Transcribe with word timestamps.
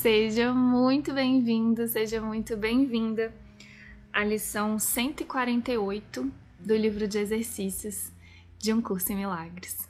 Seja 0.00 0.54
muito 0.54 1.12
bem-vindo, 1.12 1.88
seja 1.88 2.20
muito 2.20 2.56
bem-vinda 2.56 3.34
à 4.12 4.22
lição 4.22 4.78
148 4.78 6.32
do 6.60 6.76
livro 6.76 7.08
de 7.08 7.18
exercícios 7.18 8.12
de 8.58 8.72
Um 8.72 8.80
Curso 8.80 9.12
em 9.12 9.16
Milagres. 9.16 9.88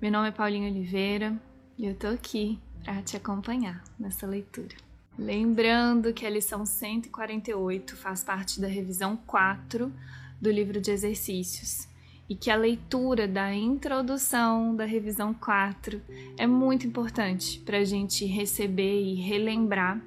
Meu 0.00 0.12
nome 0.12 0.28
é 0.28 0.30
Paulinha 0.30 0.70
Oliveira 0.70 1.36
e 1.76 1.86
eu 1.86 1.96
tô 1.96 2.06
aqui 2.06 2.56
para 2.84 3.02
te 3.02 3.16
acompanhar 3.16 3.82
nessa 3.98 4.28
leitura. 4.28 4.76
Lembrando 5.18 6.12
que 6.12 6.24
a 6.24 6.30
lição 6.30 6.64
148 6.64 7.96
faz 7.96 8.22
parte 8.22 8.60
da 8.60 8.68
revisão 8.68 9.16
4 9.26 9.92
do 10.40 10.52
livro 10.52 10.80
de 10.80 10.92
exercícios 10.92 11.88
e 12.28 12.34
que 12.34 12.50
a 12.50 12.56
leitura 12.56 13.26
da 13.26 13.54
introdução 13.54 14.74
da 14.74 14.84
revisão 14.84 15.34
4 15.34 16.00
é 16.38 16.46
muito 16.46 16.86
importante 16.86 17.58
para 17.60 17.78
a 17.78 17.84
gente 17.84 18.24
receber 18.24 19.02
e 19.02 19.14
relembrar 19.14 20.00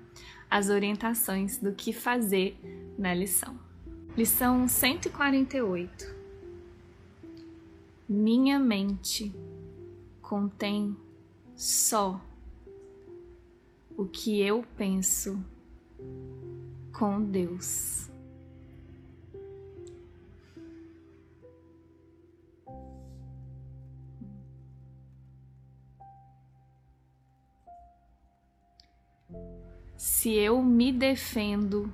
as 0.49 0.69
orientações 0.69 1.57
do 1.57 1.73
que 1.73 1.91
fazer 1.91 2.57
na 2.97 3.13
lição. 3.13 3.59
Lição 4.17 4.67
148 4.67 6.15
Minha 8.07 8.57
mente 8.57 9.33
contém 10.21 10.95
só 11.55 12.21
o 13.97 14.05
que 14.05 14.41
eu 14.41 14.63
penso 14.77 15.43
com 16.91 17.21
Deus. 17.21 18.09
Se 29.95 30.33
eu 30.33 30.61
me 30.61 30.91
defendo, 30.91 31.93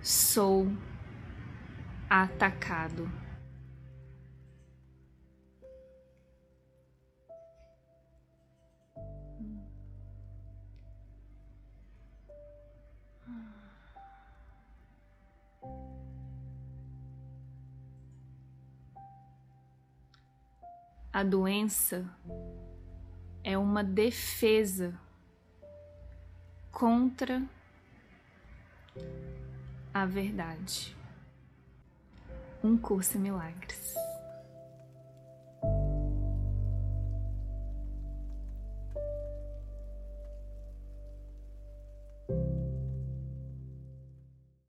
sou 0.00 0.66
atacado. 2.08 3.10
A 21.12 21.22
doença 21.22 22.04
é 23.44 23.56
uma 23.56 23.84
defesa 23.84 24.98
contra 26.74 27.40
a 29.94 30.04
verdade. 30.04 30.94
Um 32.62 32.76
curso 32.76 33.16
em 33.16 33.20
milagres. 33.20 33.94